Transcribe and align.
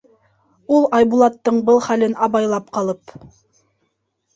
Ул 0.77 0.87
Айбулаттың 1.01 1.61
был 1.69 1.85
хәлен 1.91 2.19
абайлап 2.31 2.77
ҡалып: 2.79 3.19